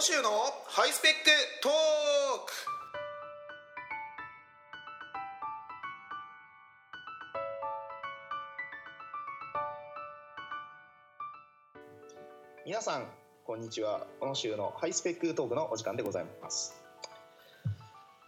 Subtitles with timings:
[0.00, 0.30] 野州の
[0.66, 1.16] ハイスペック
[1.62, 1.72] トー
[2.46, 2.52] ク。
[12.64, 13.08] 皆さん
[13.44, 14.06] こんにちは。
[14.20, 16.74] 小野州のハイスペックトークのお時間でございます。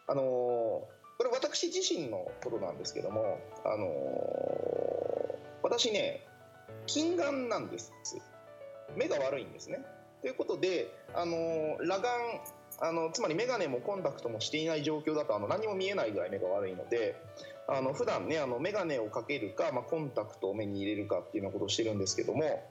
[0.08, 0.90] あのーこ
[1.24, 3.90] れ私自身のことなんですけどもあのー
[5.62, 6.20] 私ね
[6.86, 7.94] 近眼なんです。
[8.94, 9.82] 目が悪いんですね。
[10.22, 12.40] ということであの裸眼
[12.80, 17.16] あのつまり眼鏡もコンタクトもしていない状況だとあの何も見えないぐらい目が悪いので
[17.68, 22.62] あの普段ねあの眼鏡をかけるか、まあ、コンタクトを目に入れるかっていうようなことをしてるんですけども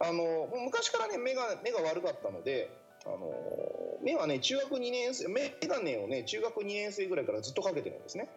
[0.00, 2.70] あの昔からね目が目が悪かったので
[3.06, 3.32] あの
[4.02, 8.28] 目はね中学2年生眼鏡をね中学2年生ぐらいからずっとかけてるんですね。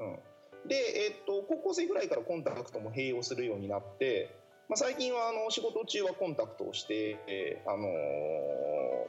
[0.00, 0.18] うん
[0.66, 4.34] で、えっと高校生ぐらいからコンタクトも併用するようになって、
[4.68, 7.90] まあ、最近はあの仕事中はコンタクトをして、えーあのー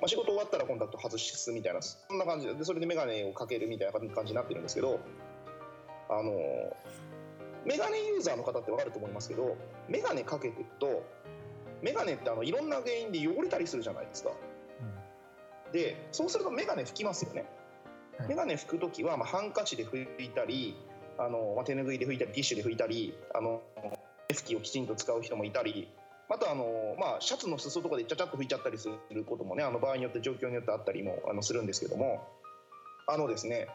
[0.02, 5.00] まあ、仕事終わったらコンタクト外すみたいなそんな感じででそれで眼鏡をかけるみたいな感じになってるんですけど、
[6.10, 6.36] あのー
[7.66, 9.58] 眼鏡ユーザーの方って分かると思いますけど
[9.90, 11.04] 眼鏡かけてると
[11.82, 14.32] 眼鏡ってあのいろんな原因で汚れたりするじゃないですか。
[15.74, 17.46] でそうすると眼鏡拭きますよね。
[18.18, 20.76] はい眼鏡拭く時はまあハンカチで拭いたり
[21.18, 23.62] あの、まあ、手拭いで拭いたりティッシュで拭いたりあの
[24.36, 25.88] 手拭きをきちんと使う人もいたり
[26.30, 32.28] あとはあの、まあ、シャツの裾とかでちゃちゃっと拭いちゃったりすることもねあの場合によって状況によってあったりもあのするんですけども
[33.08, 33.68] あのですね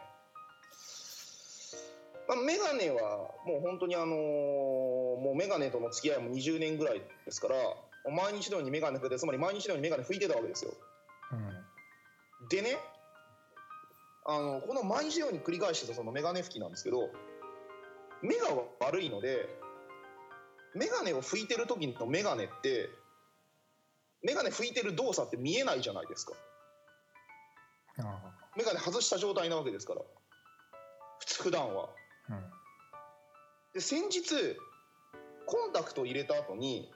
[2.29, 7.55] あの眼鏡はもう本当にあのもう眼鏡との付き合いも20年ぐらいですから
[8.11, 10.71] 毎日のように眼鏡かけてつまり毎日のように眼鏡拭いてたわけですよ。
[11.31, 11.61] うん
[12.49, 12.77] でね
[14.25, 17.09] あのこの毎日のように繰り返してたその眼鏡拭きなんですけど
[18.21, 19.47] 目が悪いので
[20.75, 22.89] 眼鏡を拭いてる時の眼鏡って
[24.23, 26.33] 眼鏡拭いてる動作って見えないじゃないですか。
[27.99, 28.21] あ
[28.55, 30.01] 眼鏡外した状態なわけですから。
[31.19, 31.89] 普通普段は。
[32.29, 32.43] あうん。
[33.73, 34.57] で先日
[35.45, 36.91] コンタクトを入れた後に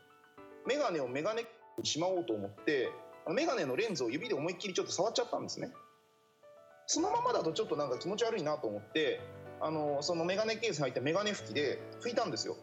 [0.65, 1.45] 眼鏡を眼鏡
[1.77, 2.91] にしまおうと思って
[3.25, 5.71] あの眼鏡のレンズを指で思いっきりちょっと触っちゃったんですね。
[6.87, 9.19] そのままだとちょっとなんか気持ち悪いなと思って
[9.59, 12.55] あのその眼鏡ケースに入った眼鏡拭きで拭いたんですよ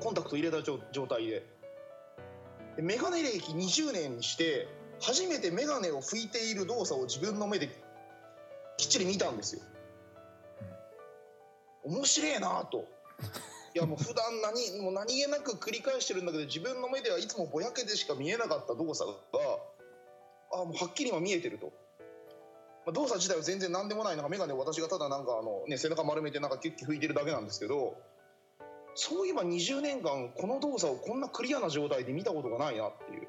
[0.00, 1.46] コンタクト入れた状態で。
[2.76, 4.66] で眼鏡歴20年にして
[5.00, 7.68] 初めて眼鏡を拭いている動作を自分の目で
[8.76, 9.62] きっちり見たんですよ。
[11.84, 12.88] 面白いなと。
[13.74, 19.14] いやもう普段何もう何気なく繰り返してるんだけど自分の目ではいつもぼやけでしか見えなかった動作が
[20.52, 21.72] あもうはっきり今見えてると、
[22.86, 27.96] まあ、動作自体は全然何でもないなんか眼鏡私がただなんかあの、ね、背中丸めてなんかキュッキュ拭いてるだけなんですけど
[28.94, 33.28] そういえば20年間この動作をこんなクリアな状態で見たことがないなっていう、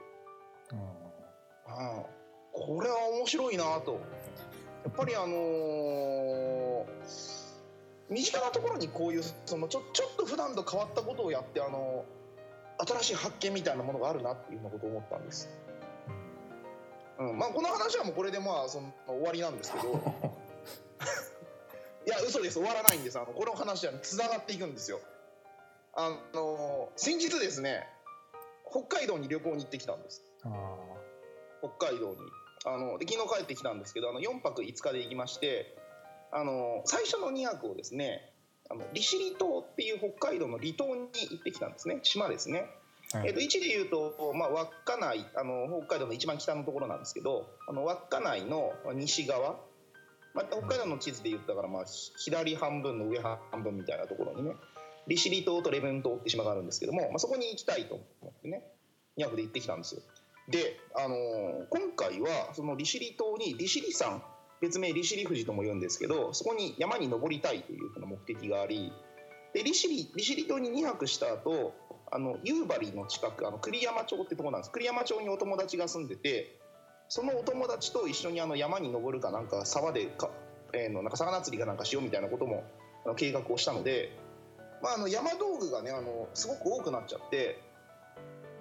[1.67, 2.03] あうん、
[2.51, 3.99] これは面白いなと。
[4.83, 6.45] やっぱりあのー
[8.09, 12.05] 身近なところにこういうそのちょちょっと普段と変わったことをやってあの
[12.77, 15.49] 新しい発見みたいなものがあるなっていうようなことを思ったんです。
[17.19, 17.37] うん。
[17.37, 19.93] まあ、この話はもうこれでまあその終わりなんですけど。
[22.05, 22.59] いや嘘です。
[22.59, 23.17] 終わらないんです。
[23.17, 24.99] あのこの話はつながっていくんですよ。
[25.95, 27.87] あの先日ですね
[28.69, 30.21] 北海道に旅行に行ってきたんです。
[31.61, 32.17] 北海道に。
[32.67, 35.77] あので昨日帰ってきたんですけどあの4泊5日で行きまして
[36.31, 38.33] あの最初の2泊をですね
[38.69, 41.99] あの利尻島っていう北海道の離島に行ってきたんですね。
[42.01, 42.65] 島ですね。
[43.13, 43.27] はい。
[43.27, 49.59] えっと位置でいうと、まあ、稚内あの北海道の一番北のところなんですけどあの稚内の西側、
[50.33, 54.55] まあ、北海道の地図で言ったから、まあ、ひ左半分の上半分みたいなところにね
[55.07, 58.63] 利尻島と礼文島って島があるんですけども、まあ、そこに行きたいと思ってね
[59.17, 60.01] 2泊で行ってきたんですよ。
[60.49, 64.21] で、あのー今回はその利尻島に利尻山
[64.61, 68.91] 別名利尻富士とも言うんですけどそこに山に登りたいというふうな目的があり
[69.53, 71.73] で利尻利尻島に2泊した後
[72.11, 76.59] あの夕張の近くあの栗山町ってとこなんです栗山町にお友達が住んでて
[77.09, 80.29] そのお友達と一緒にあの山に登るかなんか沢でか、
[80.73, 82.63] えーのなんか魚釣りかなんかしようみたいなことも
[83.15, 84.11] 計画をしたので、
[84.85, 87.59] まあ、あの山道具がねあのすごく多くなっちゃって、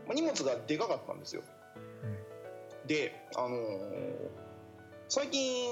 [0.06, 1.43] まあ、荷物がでかかったんですよ。
[2.87, 4.31] で、あのー
[5.06, 5.71] 最近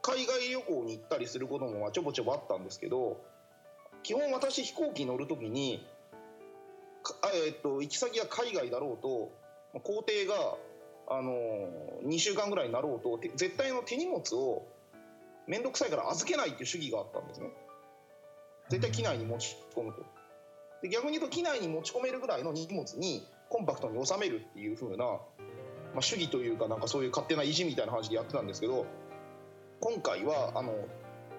[0.00, 3.20] 海外旅行に行ったりすることもまあちょぼちょぼあったんですけど
[4.02, 5.86] 基本私飛行機乗る時に
[7.46, 9.30] えっと行き先が海外だろうと
[9.74, 10.56] まあ行程が、
[11.14, 14.66] あのー2週間ぐらいになろうとて絶対の手荷物を
[15.46, 17.50] 面倒くさいから預けないっていう主義があったんですね
[18.70, 20.04] 絶対機内に持ち込むと。
[20.82, 25.04] で逆に言うと機内に持ち込めるぐらいの荷物にコンパクトに収めるっていう風な
[25.92, 28.86] まあ、主義というかなんかそういう勝手な意地みたいな話でやってたんですけど
[29.80, 30.72] 今回はあの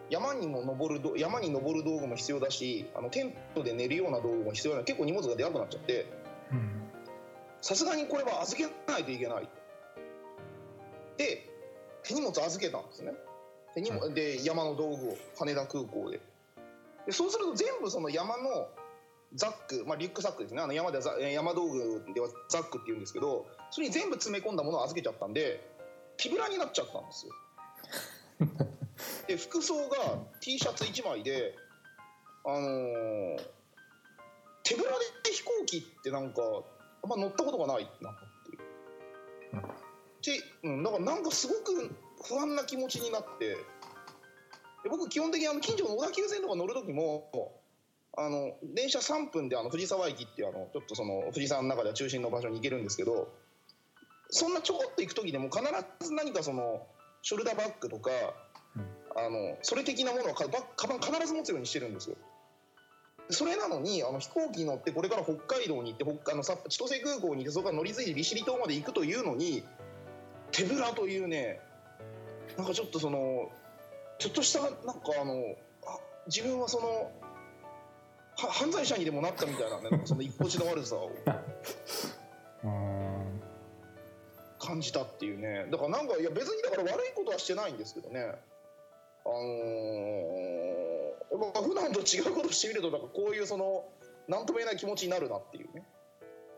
[0.10, 6.06] 山にも登るど山に登る道具も必要だしあのテントで寝るような道具も必要な結構荷物がでかくなっちゃって
[6.52, 6.82] うん
[7.62, 9.48] さすがにこれは預けないといけない。
[11.18, 11.48] で
[12.04, 13.14] 手荷物預けたんですね。
[13.76, 16.20] 手荷物で山の道具を羽田空港で
[17.06, 18.68] でそうすると全部その山の
[19.34, 20.62] ザック、まあ、リュックサックですね。
[20.62, 25.66] あの山では山道具ではザックって言うんですけどそれに全部詰め込んだものを預けちゃったんで
[26.18, 27.34] 手ぶらになっちゃったんですよ。
[29.28, 31.56] で服装が T シャツ1枚で
[32.44, 33.62] あのー
[34.64, 34.92] 手ぶら
[35.24, 36.42] で飛行機ってなんか
[37.04, 38.14] あんま乗ったことがないなっ
[38.46, 40.42] ていう。
[40.64, 41.92] で、うん、だからなんかすごく
[42.24, 43.58] 不安な気持ちになって
[44.84, 47.30] で僕基本的にあの近所の小田急線とか乗る時も
[48.18, 53.30] あの電車3分であの藤沢駅っていうあのちょっとその藤沢の中では中心の場所に行けるんですけど
[54.30, 55.62] そんなちょこっと行く時でも必
[56.00, 56.86] ず何かその
[57.22, 58.10] ショルダーバッグとか、
[59.16, 62.16] あのそれ的なものをかバッカバン必ず持つようにしてるんですよ。
[63.30, 69.64] それなのにあの飛行機に乗ってこれから北海道に行って北あの千歳空港に行ってそこから乗り継いで利尻島まで行くというのに
[70.52, 71.60] 手ぶらというね
[72.58, 73.50] なんかちょっとその
[74.22, 74.84] ちょっとしたなんか
[75.20, 75.34] あの
[75.84, 75.98] あ
[76.28, 77.12] 自分はその
[78.38, 81.10] は犯罪者にでもなったみたいなねなその一歩地の悪さを
[82.64, 83.42] うん。
[84.60, 85.66] 感じたっていうね。
[85.72, 88.36] だからなんかいや別にだから悪いことはしてないんですけどね。
[89.26, 93.86] あのーまあ普段と違うことしてみるとなんかこういうその
[94.28, 95.84] 何とも言えない気持ちになるなっていうね。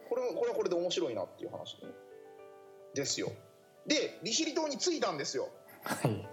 [0.10, 1.88] これもこれはこれで面白いなっていう話で
[2.96, 3.32] ですよ。
[3.88, 5.48] で利尻島に着いたんですよ。
[5.84, 6.33] はい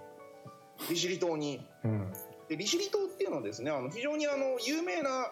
[0.89, 1.65] 利尻島に。
[1.83, 2.13] うん。
[2.49, 5.31] で利尻島っていうのはですねあの非常にあの有名な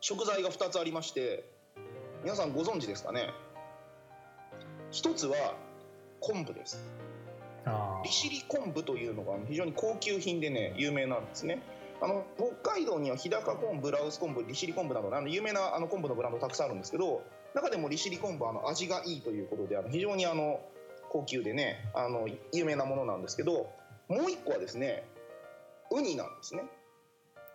[0.00, 1.44] 食材が2つありまして
[2.24, 3.30] 皆さんご存知ですかね？
[4.90, 5.54] 一つは
[6.20, 6.82] 昆布です。
[7.64, 11.62] あ利尻昆布というのが非常に高級品でね有名なんですね。
[12.02, 17.22] あの北海道には日高昆布羅臼昆布利尻昆布などのあの有名なあの昆布のブランドたくさんあるんですけど
[17.54, 20.60] 中でも利尻昆布はあの味がいいということであの非常にあの
[21.10, 23.70] 高級でねあの有名なものなんですけど
[24.10, 25.04] もう一個はですね
[25.92, 26.64] ウニなんですね。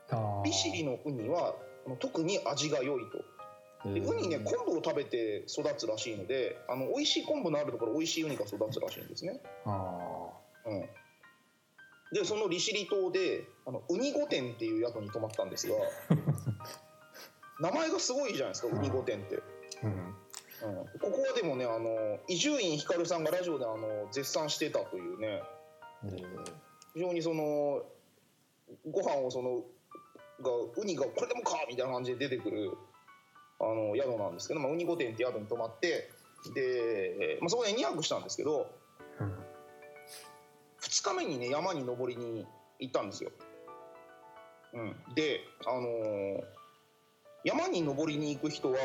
[0.09, 1.55] あ利尻のウニは
[1.85, 3.89] あの特に味が良いと。
[3.93, 9.41] でウニね昆布を食べて育つらしいのであの美味しい昆布のあるところ美味しいウニが育つらしいんですね。
[9.65, 10.29] あ
[10.65, 10.81] うん、
[12.11, 15.75] でその利尻島であのウニ御殿っていう宿に泊まったんですが
[17.61, 19.41] 名前がすごいじゃないですかウニ御殿って、ー
[19.83, 20.17] うん。
[20.79, 25.43] うん、ここはでもねあの伊集院光さんがラジオであの絶賛してたというね。
[26.03, 26.34] えー
[26.95, 27.83] 非常にその
[28.89, 29.61] ご飯をその
[30.41, 32.71] がウニがこれでもかみたいな感じで出てくる
[33.59, 36.09] あの宿なんですけど、まあ、ウニ御殿って宿に泊まって
[36.53, 38.67] で、まあ、そこで2泊したんですけど
[39.19, 39.33] うん
[40.81, 42.45] 2日目にね山に登りに
[42.79, 43.31] 行ったんですよ。
[44.73, 46.43] うん、で、あのー
[47.45, 48.77] 山に登りに行く人は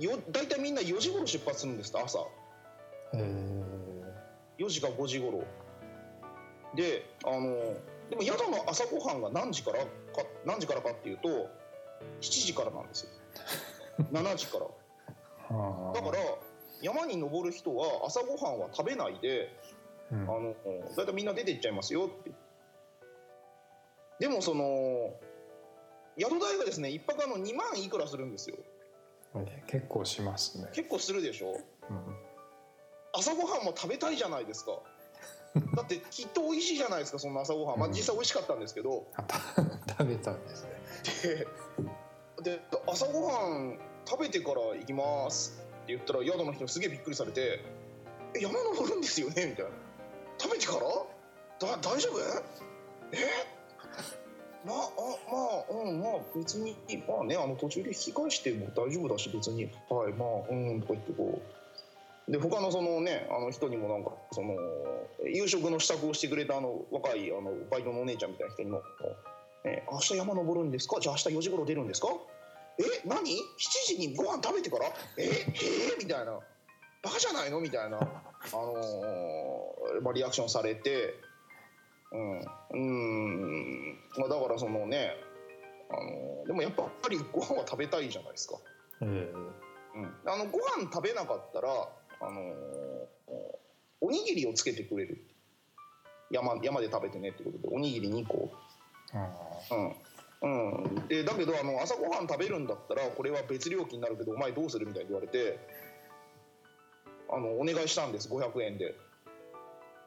[0.00, 2.18] よ大体みんな4時頃出発するんですって朝。
[3.12, 3.44] え
[4.58, 5.44] 4時か5時頃
[6.74, 9.88] で、あのーでも宿の朝ごはんが何時からか
[10.44, 13.10] 何時からかっていうと7時からなんですよ。
[14.12, 14.66] 7時から。
[14.66, 16.18] だから
[16.82, 19.50] 山に登る人は朝ごはんは食べないで
[20.12, 20.20] うん。
[20.22, 20.54] あの
[20.96, 22.30] だいたいみんな出て行っちゃいますよって。
[24.18, 25.14] でもその
[26.18, 28.56] 宿代がですね一泊あの2万いくらするんですよ。
[29.34, 30.68] ね結構しますね。
[30.72, 31.56] 結構するでしょ。
[31.90, 32.16] うん。
[33.14, 34.78] 朝ごはんも食べたいじゃないですか
[35.76, 37.78] だってきっと美味しいじゃないですかそんな朝ごはん。
[37.78, 39.06] まあうん実際美味しかったんですけど。
[39.14, 39.38] あた
[39.88, 41.46] 食べたんですね。
[42.42, 45.60] で で朝ごはん食べてから行きます。
[45.84, 47.60] って言ったら宿の人すげえびっくりされて
[48.34, 49.70] 「え山登るんですよね?」みたいな
[50.38, 51.68] 「食べてから？
[51.68, 52.20] だ大丈夫？
[53.12, 53.18] え？
[54.64, 56.74] まああまあうんまあ別に
[57.06, 59.64] まあねあの途中で引き返しても大丈夫だし別に。
[59.88, 61.53] はいまあうん」とか言ってこう
[62.28, 64.54] で他のそのねあの人にもなんかその
[65.26, 68.82] 夕食の支度をしてくれたあの若いあのバイトのお姉ちゃんみたいな人にも
[69.66, 71.00] 「え明日山登るんですか？
[71.00, 72.08] じゃあ明日4時頃出るんですか？
[72.78, 73.26] え何 ?7
[73.86, 74.86] 時にご飯食べてから？
[75.18, 75.28] ええ？
[75.28, 76.40] ーみたいな。
[77.02, 77.60] バカじゃないの？
[77.60, 78.00] みたいな、あ
[78.56, 81.14] のーまあ、リアクションされて。
[82.12, 82.40] うん。
[82.72, 85.12] うん、まあ、だからそのね、
[85.90, 88.56] あのーでもやっぱりご飯は食べたいじゃないですか。
[89.02, 89.04] え。
[89.04, 91.68] うん、あのご飯食べなかったら、
[92.20, 92.54] あのー
[94.00, 95.24] おにぎりをつけてくれる。
[96.30, 98.52] 山山で食べてねってことでおにぎり2個。
[99.70, 99.96] うん。
[100.42, 105.58] うん、でだけどあの朝ごはん食べるんだったらこれは別料金になるけどお前どうするみたいに言われて
[107.30, 108.94] あのお願いしたんです500円で。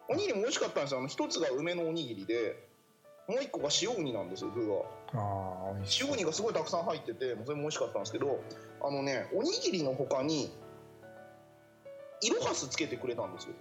[0.09, 0.99] おにぎりも美味しかったんですよ。
[0.99, 2.67] あの一つが梅のおにぎりで
[3.27, 4.75] もう一個が塩ウニなんですよ具が
[5.13, 8.39] あ塩ウニがすごいたくさん入っててそれも美味しかったんですけど
[8.81, 10.49] あのねおにぎりの他に
[12.21, 13.53] イロハスつけてくれたんですよ。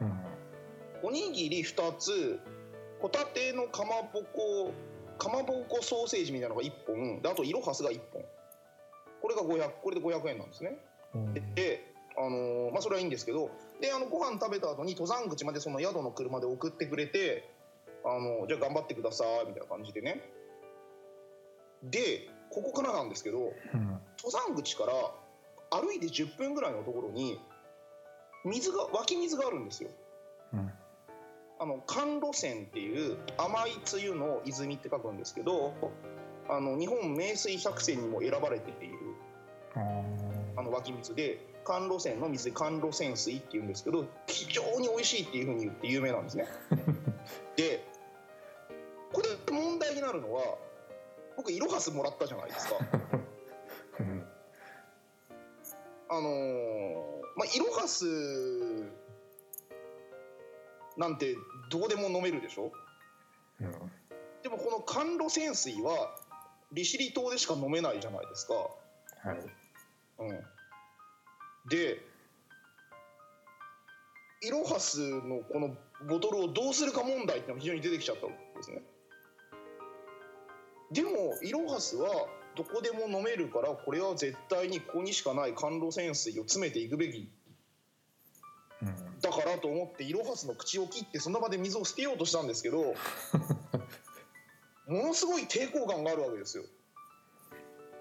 [0.00, 0.12] うん。
[1.02, 2.38] おにぎり2つ
[3.00, 4.72] ホタテのかまぼこ
[5.18, 8.24] かまぼこソーセージみたいなのが1本であとイロハスが1本。
[9.20, 10.78] これが500これで500円なんですね。
[11.14, 11.54] うん。
[11.54, 17.48] であのーまあそれはいいんですけどであのご飯食べた後に登山口までその宿の車で送ってくれて
[18.04, 20.20] あのじゃあ頑張ってくださいみたいな感じでね。
[21.82, 23.38] でここからなんですけど
[23.74, 24.00] うん。
[24.22, 24.92] 登山口から
[25.70, 27.40] 歩いて10分ぐらいのところに
[28.44, 29.90] 水が湧き水があるんですよ。
[30.54, 30.72] うん。
[31.60, 35.74] あの甘露泉っていう甘いつゆの泉って書くんですけど
[36.48, 38.98] あの日本名水百選にも選ばれている
[39.76, 40.42] あー。
[40.58, 46.46] あの湧き水で甘露泉の水で甘露泉水っていうんですけど非常に美味しいっていうふうに言って有名なんですね。
[47.56, 47.84] で
[49.12, 50.58] これ問題になるのは
[51.36, 52.76] 僕イロハスもらったじゃないですか。
[54.00, 54.26] うん。
[56.08, 58.04] あのーまあイロハス
[60.96, 61.36] なんて
[61.70, 62.72] どうでも飲めるでしょ？
[63.60, 63.72] うん
[64.42, 66.16] でもこの甘露泉水は
[66.72, 68.54] 利尻島でしか飲めないじゃないですか。
[68.54, 69.38] はい
[70.18, 70.40] うん、
[71.68, 72.00] で
[74.42, 75.76] イロハスのこの
[76.08, 78.82] ボトルをどうするか問題っていうのが非常に出てきちゃったわけですね。
[80.90, 81.10] でも
[81.42, 87.30] イロハスはどこでも飲めるからこれは絶対にここにしかない甘露泉水を詰めていくべき。
[88.82, 92.96] うんだからと思ってイロハスの口を切ってその場で水を捨てようとしたんですけど
[94.88, 96.64] ものすごい抵抗感があるわけですよ。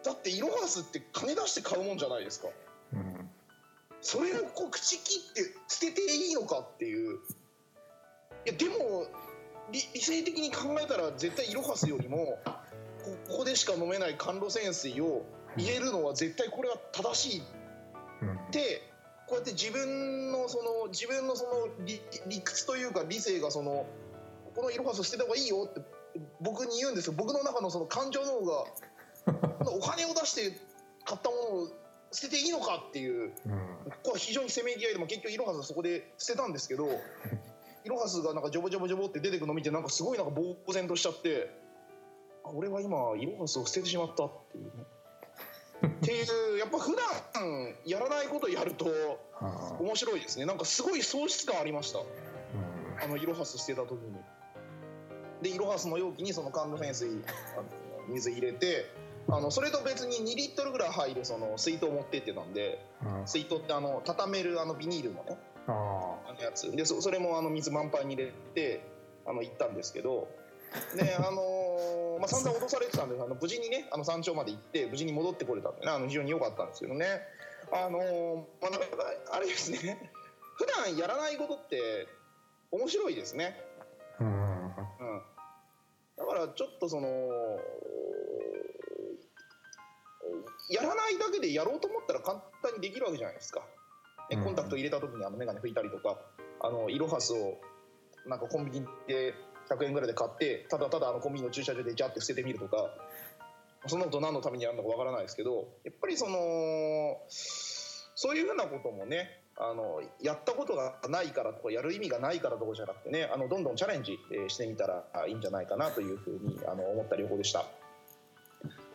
[0.03, 2.49] だってイロハスって金出して買うもんじゃないですか。
[2.93, 3.29] うん
[4.01, 7.19] それをこう口切って捨てていいのかっていう。
[8.45, 9.05] いやでも
[9.71, 12.39] 理理性的に考えたら絶対イロハスよりも
[13.03, 15.23] こここでしか飲めない甘露泉水を
[15.57, 17.43] 入れるのは絶対これは正しい。
[18.21, 18.35] うん。
[18.35, 18.91] って
[19.27, 23.85] こうやって自分のその自分のその理理屈というか理性がその
[24.55, 25.81] このイロハス捨てた方がいいよって
[26.41, 27.13] 僕に言うんですよ。
[27.17, 28.65] 僕の中のその感情の方が
[29.71, 30.57] お金を出して
[31.05, 31.67] 買ったものを
[32.11, 33.31] 捨てていいのかっていう。
[33.45, 33.91] うん。
[33.91, 36.89] ここは非常にせめぎ合いでも結局イロハスはそこで捨てたんですけど
[37.83, 41.49] イロハスがなんかジョボジョボジョボって出てくるのを見てなんかすごいなんか呆然としちゃって。
[41.49, 41.60] あ
[42.43, 44.71] 俺は今イロハスを捨ててしまったっていうね。
[45.87, 48.85] っていうやっぱ普段やらないことやると
[49.79, 50.45] 面白いですね。
[50.45, 51.99] なんかすごい喪失感ありました。
[51.99, 52.05] うん
[53.03, 54.15] あのイロハス捨てた時に。
[55.41, 57.23] でイロハスの容器にその甘露泉水
[58.09, 58.85] 水入れて
[59.27, 63.27] あのそれと別に2リットルぐらい入るその水筒持ってってたんでうん。
[63.27, 65.71] 水筒ってあの畳めるあのビニールのねあ
[66.27, 66.71] あのやつ。
[66.71, 68.85] でそそれもあの水満杯に入れて
[69.25, 70.27] あの行ったんですけど。
[70.95, 71.60] であのー
[72.21, 75.91] まあ散々脅されてたんであの無事にねあの山頂まで行って無事に戻ってこれたんでね。
[75.91, 77.21] あの非常に良かったんですけどね。
[77.73, 78.87] あのーまあなんか
[79.33, 80.11] あれですね。
[80.55, 82.07] 普段やらないことって
[82.69, 83.59] 面白いですね。
[84.19, 84.65] ーうん。
[84.65, 85.23] うん。
[86.15, 87.09] だからちょっとその
[90.69, 93.61] やらないだけでやろうと思ったら簡単にできるわけじゃないですか、
[94.29, 94.43] ねうん。
[94.43, 96.19] コンタクト入れた時にあの眼鏡拭いたりとか
[96.59, 97.59] あのイロハスを
[98.27, 99.33] なんかコンビニで
[99.75, 102.89] 100円ぐらいで買ってただただあのコンビニの駐車場でジャって捨ててみるとか
[103.87, 117.65] そんなこと何のためにやるのかわからないですけどやっぱりそのそういうふうなこともねあのやったことがないからとかやる意味がないからとかじゃなくてねあのどんどんチャレンジしてみたらいいんじゃないかなというふうにあの思った旅行でした。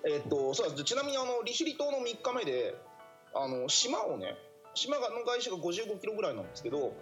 [0.08, 2.76] えっとそうちなみにあの利尻島の3日目で
[3.34, 4.36] あの島をね
[4.74, 6.92] 島の外周が55キロぐらいなんですけど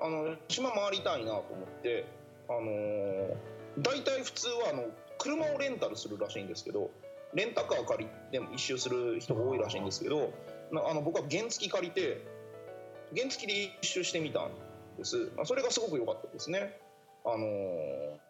[0.00, 2.06] あの島回りたいなと思って
[2.50, 3.36] あのー
[3.78, 6.90] 大体普通はあの車をレンタルするらしいんですけど
[7.34, 10.32] レンタカー借りても一周する人が多いらしいんですけど
[10.72, 12.26] なあの僕は原付借りて
[13.16, 14.50] 原付で一周してみたん
[14.98, 15.30] です。
[15.36, 16.76] まあそれがすごく良かったですね。
[17.24, 18.20] あのー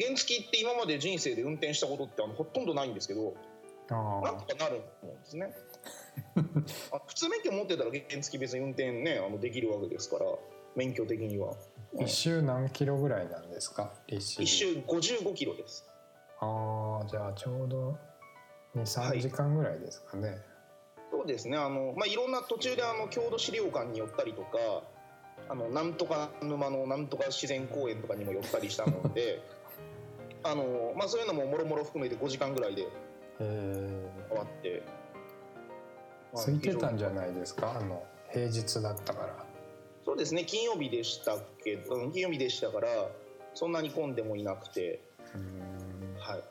[0.00, 3.34] 原付って今まで人生で運転したことってあのほとんどないんですけど
[3.88, 5.54] あなんとかなると思うんですね。
[6.92, 10.26] あ普通免許持ってたら原付別に運転ねあのできるわけですから
[10.74, 11.52] 免許的には。
[11.52, 11.54] あ
[12.04, 13.92] 一周何キロぐらいなんですか？
[14.06, 15.86] 一周55キロです。
[16.40, 17.94] ああじゃあちょうどは
[18.76, 20.38] 23い時間ぐらいですかね、
[21.10, 21.56] そうですね。
[21.56, 24.82] あの、まあ、いろんな途中であの郷土資料館に寄ったりとか
[25.48, 29.40] あのなんとか沼のなんとか自然公園とかにも寄ったりしたので
[30.44, 32.86] あの、まあ、そういうのももろもろ含めて5時間ぐらいで
[33.40, 37.78] え終わって、ー、空いてたんじじゃないですか？
[37.78, 39.45] あの平日だったから
[40.06, 40.44] そうですね。
[40.44, 42.88] 金曜日でしたけどうん金曜日でしたから
[43.54, 45.00] そんなに混んでもいなくて。
[46.18, 46.44] はい。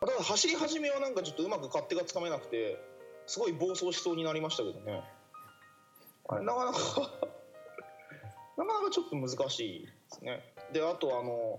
[0.00, 2.80] ただ走り始めはなんかちょっとうまく勝手がつかめなくて
[3.26, 5.02] すごい暴走しそうになりましたけどね。
[6.28, 6.78] あれなかなか
[8.56, 10.44] なかなかちょっと難しいですね。
[10.72, 11.58] であとあの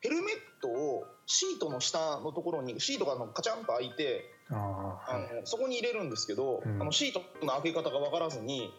[0.00, 5.34] ヘルメットをシートの下のところにシートがあのカチャンと開いてあああはい。
[5.40, 6.82] のそこに入れるんですけど、うん。
[6.82, 8.70] あのシートの開け方が分からずに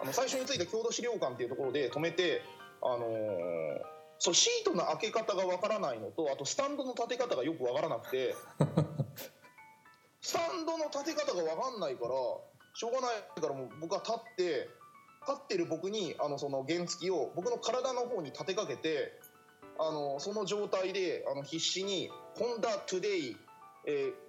[0.00, 2.42] あの最初についた郷土資料館っていうところで止めて、
[2.82, 8.34] あのーそうシートの開け方が分からないのとあとスタンドの立て方がよく分からなくて
[10.20, 12.10] スタンドの立て方が分かんないから
[12.74, 14.68] しょうがないからもう僕は立って
[15.26, 19.12] 立ってる僕にあのその原付を僕の体の方に立てかけて
[19.78, 23.36] あのその状態であの必死に「ホンダトゥデイ、
[23.86, 24.27] えー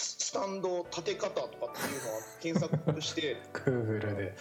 [0.00, 3.36] ススタンド立て方」とかっていうのは検索して。
[3.52, 4.34] グーグルで。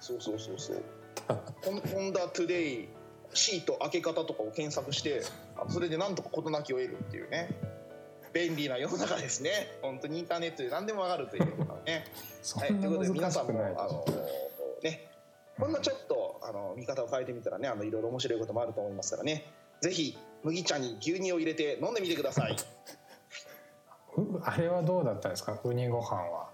[0.00, 0.82] そうそうそうそう
[1.64, 2.88] 「ホンホンダトゥデイ
[3.34, 5.22] シート開け方」とかを検索して
[5.68, 7.48] それでなんとか事なきを得るっていうね。
[8.32, 9.78] 便利な世の中ですね。
[9.80, 12.04] 本当にインターネットで何でもわかるということはね。
[12.56, 14.04] はい、ということで皆さんもあの
[14.82, 15.10] ね
[15.58, 19.50] こんなちょっとあの見方を変えてみたらねあのいろいろ面白いこともあると思いますからね。
[19.80, 22.52] ぜひ麦茶に牛乳を入れて飲んでみてください。
[22.52, 22.56] う
[24.44, 25.58] あれはどうだったんですか？
[25.64, 26.50] ウニご飯は。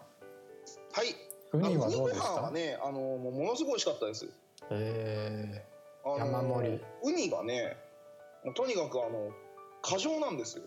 [0.93, 1.15] はい。
[1.53, 4.29] ウニはあどうでしウニご飯はたねあのものすごい美味しかったです。
[4.71, 5.65] え
[6.05, 6.81] あの山盛り。
[7.05, 7.77] ウニがね
[8.45, 9.31] もうとにかくあの
[9.83, 10.65] 過剰なんですよ。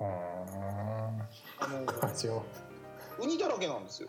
[0.00, 0.10] ー、うー。
[0.10, 0.12] ん
[1.60, 2.42] あの味を
[3.20, 4.08] ウニだらけなんですよ。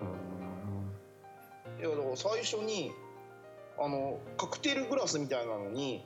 [0.00, 1.80] うーん。
[1.80, 2.92] いやだから最初に
[3.78, 6.02] あのカクテルグラスみたいなのに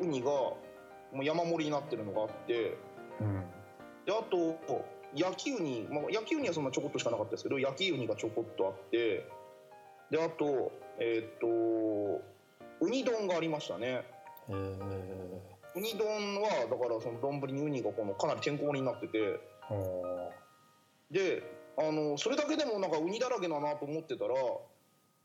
[0.00, 0.56] ウニがも
[1.20, 2.76] う山盛りになってるのがあって
[3.20, 3.44] うん
[4.10, 4.58] であと
[5.14, 9.24] 焼きウニ、まあ、焼きウニはそんなちょこっとしかなかったですけど焼きウニがちょこっとあって
[10.10, 11.46] であとえーっと
[12.80, 14.02] ウニ丼がありましたね。
[14.48, 14.78] えー、
[15.76, 19.38] ウニ丼はだからその丼にウニがこのかなりてんこ盛りになってて
[21.12, 21.42] で
[21.78, 24.34] あのそれだけでもなんかウニだらけだなと思ってたら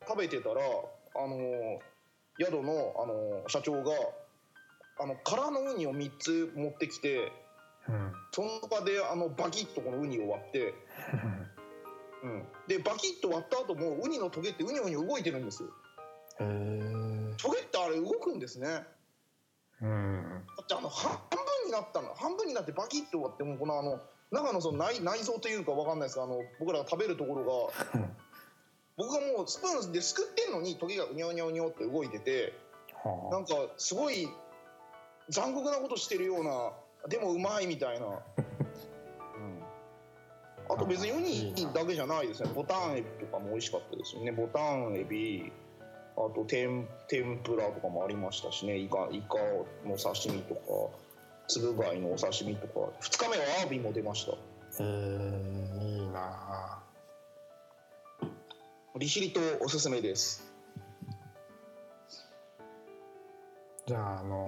[0.07, 1.79] 食べてたらあの
[2.39, 3.93] 宿のあの社長が
[4.99, 7.31] あの空のウニを3つ持ってきて
[7.89, 8.13] うん。
[8.31, 10.73] その場であのバキッとこのウニを割って、
[12.23, 15.69] うん、でバキッと割った後もウニのトゲってウニウニ動いてるんですよ。
[16.39, 18.83] えー、トゲってあれ動くんですね。
[19.81, 20.43] うん。
[20.57, 22.13] だってあの半分になったの。
[22.15, 23.99] 半分になってバキッと割ってもうこのあの
[24.31, 28.03] 中のその内内臓というかわかんないですがあの僕らが食べるところが
[28.97, 32.53] 僕がもうスプーンですくってんのにトゲがうにょうにょうにょって動いてて
[33.03, 34.27] はなんかすごい
[35.29, 36.71] 残酷なことしてるような
[37.07, 38.15] でもうまいみたいな、うん、
[40.69, 42.49] あと別にウニだけじゃないですね。
[42.53, 44.31] ボタンエビとかも美味しかったですよね。
[44.31, 45.51] ボタンエビ
[46.17, 48.77] あと天天ぷらとかもありましたしね。
[48.77, 49.35] イカイカ
[49.87, 50.61] の刺身とか
[51.47, 52.91] つぶ貝のお刺身とか。
[53.01, 54.31] 2日目はアワビも出ました。
[54.31, 54.35] あ
[54.79, 56.11] えー、いいな。
[56.15, 56.79] あ
[58.97, 60.51] 利尻島おすすめです。
[63.85, 64.47] じゃああの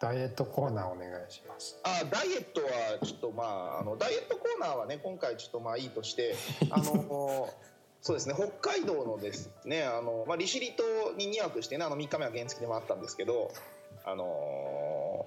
[0.00, 1.78] ダイエットコーナーお願いします。
[1.84, 6.34] あダイエットはちょっとまああのダイエットコーナーはね今回ちょっとまあいいとして
[6.70, 7.50] あの
[8.00, 10.82] そうですね北海道のですねあの、まあ、利尻島
[11.18, 13.52] に2泊してねあの3日目は原付で回ったんですけど
[14.04, 15.26] あの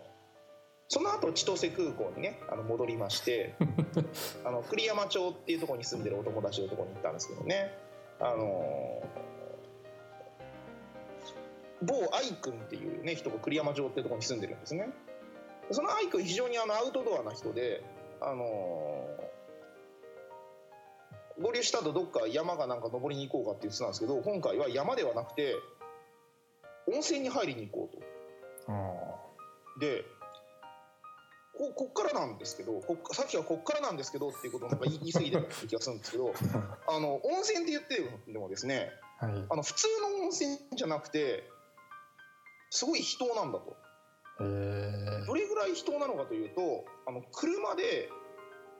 [0.87, 3.53] その後千歳空港にねあの戻りまして
[4.43, 7.77] あの栗山町っていうところに住んでるお友達のところに行ったんですけどね
[8.19, 9.03] あの
[11.85, 14.89] 某愛くんっていうね人が栗山町っていうところに住んでるんですね。
[15.71, 17.83] その愛くん非常にあのアウトドアな人で
[18.21, 19.07] あの
[21.41, 25.55] 合流した後どっか山かなんか登りに行こうかって言ってたんですけど今回は山ではなくて
[26.87, 28.03] 温泉に入りに行こうと。
[28.67, 30.05] あで
[31.55, 36.33] ここっからなんですけどこっさっきはこっからなんですけどっていうことをなんか言い過ぎてた気がするんですけど
[36.87, 39.45] あの温泉って言ってでもですねあはい。
[39.49, 41.43] あの普通の温泉じゃなくて
[42.73, 43.77] すごい秘湯なんだと。
[44.41, 45.25] えー。
[45.27, 48.09] どれぐらい秘湯なのかというとあの車で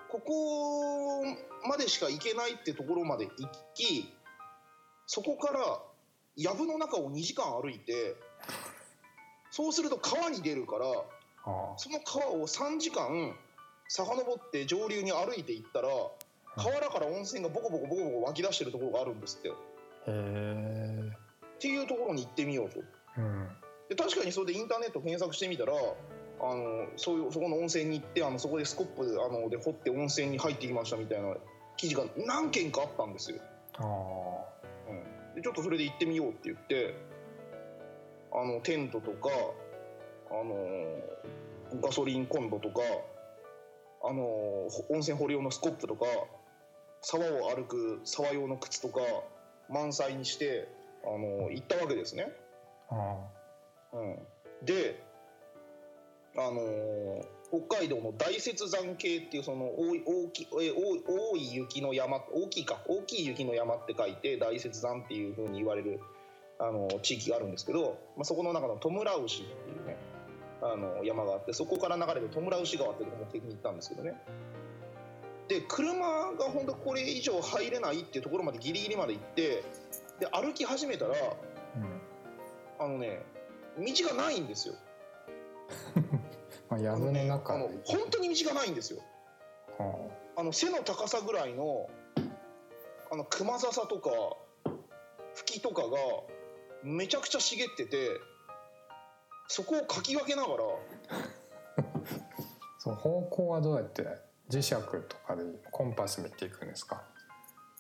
[0.10, 1.24] ここ
[1.68, 4.12] までしか行けないってところまで行き
[5.06, 5.80] そこから
[6.36, 8.16] 藪の中を2時間歩いて
[9.52, 10.86] そうすると川に出るから
[11.46, 11.74] あ。
[11.78, 13.36] その川を3時間
[13.90, 15.90] 遡って上流に歩いていったら
[16.56, 19.50] 河原から温泉がボコボコボコボコ湧き出してるところがあるんですって。
[19.50, 19.54] っ
[20.08, 21.12] え
[21.60, 22.80] ていうところに行ってみようと。
[22.80, 22.84] ー
[23.18, 31.36] うんで確かにそれでインターネット検索してみたらあのそういうそこの温泉に行ってあのそこでスコップあので掘って温泉に入ってきましたみたいな
[31.78, 33.38] 記事が何件かあったんですよ。
[33.76, 33.84] あ
[34.90, 36.96] うん、でちょっとそれで行ってみようって言って
[38.32, 39.30] あのテントとか
[40.32, 42.82] あのガソリンコンロとか
[44.04, 46.06] あの温泉掘り用のスコップとか
[47.02, 49.00] 沢を歩く沢用の靴とか
[49.70, 50.68] 満載にして
[51.06, 52.32] あの行ったわけですね。
[52.90, 53.43] ああ
[53.94, 55.04] うん、で
[56.36, 66.00] あのー北海道の大雪山系っていうその多い大きえ多い多い雪の山大きいか大きい雪の山って書いて大雪山っていうふうに言われる
[66.60, 69.98] あの地域があるんですけど、まあ、そこの中のトムラウシっていうね
[70.64, 74.20] あの山があってそこから流れるトムラウシ川っていうところ目的に行ったんですけどね。
[75.48, 79.64] で車が本当これ以上入れないっていうところまでギリギリまで行って
[80.20, 82.02] で歩き始めたらうん。
[82.80, 83.22] あのね
[83.78, 84.76] 道がないんですよ。
[86.70, 89.02] まあ藪の中あの本当に道がないんですよ。
[89.80, 90.42] あ。
[90.42, 91.90] あの背の高さぐらいの
[93.12, 94.10] あの熊笹とか
[95.36, 95.90] 吹きとかが
[96.84, 98.10] めちゃくちゃ茂ってて
[99.48, 100.58] そこをかき分けながら
[102.80, 104.04] そう方向はどうやって
[104.50, 107.04] 磁石とかでコンパス見ていくんですか？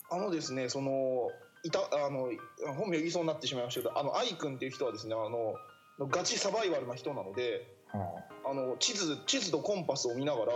[0.09, 1.29] あのですねその
[1.63, 2.29] いたあの
[2.77, 5.55] 本名言いそうになってしまいましたけどあの愛くんっていう人はですねあの
[5.99, 10.53] ガチサバイバルな人なのでああの地図地図とコンパスを見ながら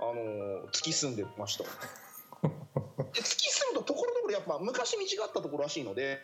[0.00, 1.64] あの突き進んでました。
[2.44, 6.20] で突き進むとところどころやっぱ昔道があったところらしいので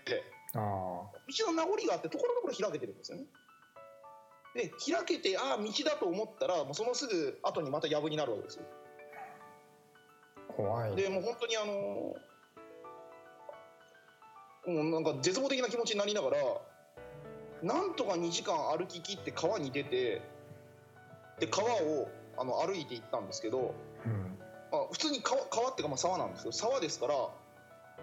[0.52, 0.60] 道
[1.46, 3.24] の名残があってところどころ開けてるんですよね。
[4.54, 8.64] で開けてああ道だと思ったらもうそのすぐ後にまた藪になるわけですよ。
[10.50, 10.96] あ怖い。
[10.96, 12.14] でもう本当にあのも
[14.66, 16.36] うなんか絶望的な気持ちになりながら
[17.62, 20.22] なんとか2時間歩き切って川に出て
[21.38, 23.74] で川をあの歩いて行ったんですけど、
[24.06, 24.38] うん。
[24.72, 27.32] まあ、普通に川川っていうかまあ沢なんですけど沢ですからも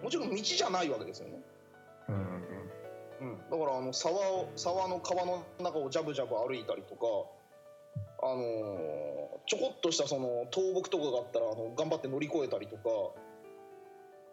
[0.09, 1.39] ちろん道じゃないわけですよね、
[2.09, 3.27] うん。
[3.29, 7.05] うん、だからあの沢を沢の川の中をジャブジャブ歩いたりとか
[8.21, 9.17] あのー
[9.49, 12.81] ちょこっとしたその倒木とかがあったらあの頑張って乗り越えたりとか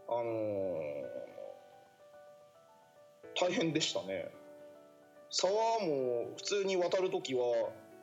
[0.08, 0.24] あのー
[3.40, 4.28] 大変でしたね
[5.34, 7.42] 沢も普通に渡る時は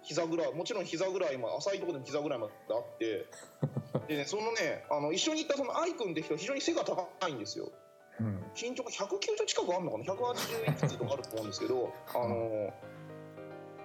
[0.01, 3.25] 膝ぐらいもちろん膝ぐらいまで浅いところでも膝ぐらいまであって
[4.09, 7.71] でねそのねあの一緒に行ったその愛くんって人は非常に背が高いんですよ。
[8.19, 8.43] うん。
[8.53, 12.73] 身長が190近くあるのかな？180いくつとかあると思うんですけど あの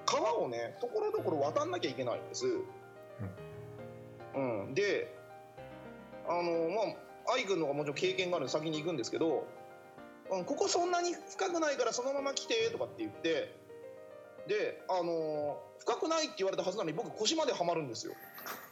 [0.05, 2.47] 川をねところどころ渡んなきゃいけないんです、
[4.35, 5.15] うん、で
[6.27, 6.83] あのま
[7.29, 9.47] あ愛くんの方がもちろん経験があるんで先に行くんですけど、
[10.31, 13.55] うん、ここそんなに深くないからそのまま来てとかって言って
[14.49, 18.15] であの深くないって言われたはずなのに僕腰まではまるんですよ、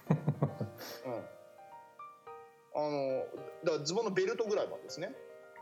[0.10, 1.14] うん、
[2.74, 3.26] あの
[3.64, 5.14] だからズボンのベルトぐらいまでですね。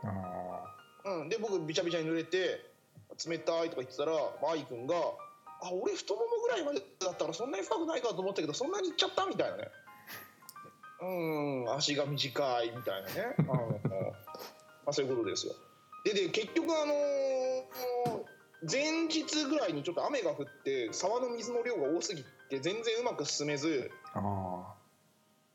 [0.03, 0.75] あ
[1.05, 2.65] うん、で僕びちゃびちゃに濡れて
[3.27, 4.13] 冷たいとか言ってたら
[4.49, 4.95] 愛くんが
[5.61, 9.71] 「あ俺太ももぐらいまでだったらそんなに深くないかと思ったけどそんなにいっちゃった」みたいなね
[11.01, 11.05] 「う
[11.65, 11.73] ん。
[11.73, 13.35] 足が短い」みたいなね。
[13.39, 13.79] あの、
[14.85, 15.53] まあ、そういうことですよ
[16.03, 17.43] でで結局あのー
[18.69, 23.91] 前日ぐらいにちょっと雨が降って沢の水の量が多すぎて全然うまく進めず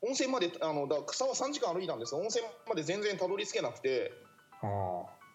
[0.01, 4.13] 温泉まであのだ草は3時間歩いたんですが温泉まで全然たどり着けなくて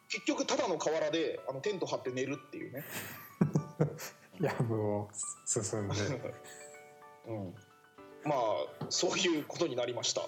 [0.09, 2.85] 結局ただの河原であのテント張って寝るっていうね、
[4.39, 5.09] 藪を
[5.47, 5.95] 進んで。
[7.27, 7.55] うん、
[8.25, 10.23] まあそういうことになりました。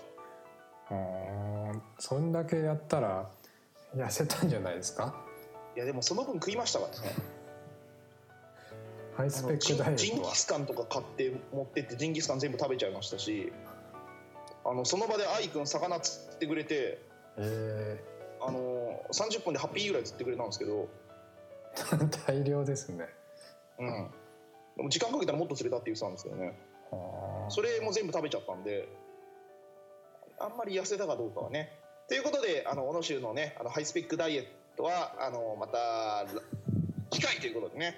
[1.99, 3.31] そんだけやったら
[3.95, 5.15] 痩せたんじゃないですか？
[5.77, 7.15] いやでもその分食いましたからね。
[9.17, 13.53] ハイスペックダイエンジンギスカンとか買って持ってってジンギスカン全部食べちゃいましたし
[14.65, 17.01] あのその場で愛くん魚釣ってくれて
[17.39, 17.99] え。
[18.41, 23.09] あの30分で8匹ぐらい釣ってくれたんですけど、ー、大量ですね。
[23.79, 24.11] うん、
[24.77, 26.53] でも時間かけたらもっと釣れたって言ってたんですけどね。
[26.93, 28.89] あそれも全部食べちゃったんで
[30.39, 31.73] あんまり痩せたかどうかはね
[32.09, 36.25] ということであの小野州のねあのハイスペックダイエットはあのまた
[37.11, 37.97] 次回ということでね。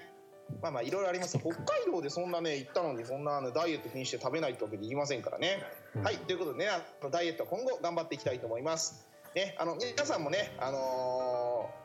[0.61, 1.37] まあまあいろいろあります。
[1.37, 5.63] 北海道でそんなね行ったのにそんなあのダイエット気にして食べないってわけで言いませんからね、
[5.95, 6.03] うん。
[6.03, 6.17] はい。
[6.17, 6.69] ということでね
[7.11, 9.07] ダイエットは今後頑張っていきたいと思います。
[9.35, 9.55] ね。
[9.59, 11.79] あの皆さんもねあのー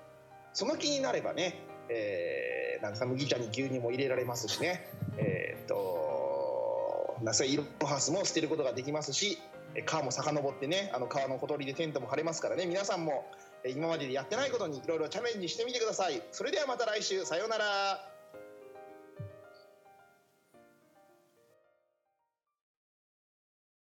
[0.57, 1.59] その気になればね
[1.89, 4.89] えー、なんか麦茶に牛乳も入れられますしね。
[5.19, 12.67] えーっとナスイロハスも捨てることができますしえ川も遡ってねあの川のほとりでテントも張れますからね。
[12.67, 13.27] 皆さんも
[13.67, 16.23] 今まででやってないことにいろいろチャレンジしてみてください。
[16.33, 17.25] それではまた来週。
[17.25, 18.14] さようなら。